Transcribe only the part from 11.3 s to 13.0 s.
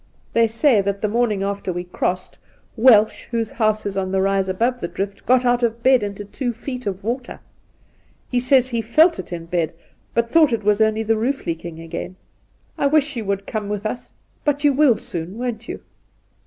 leaking again. I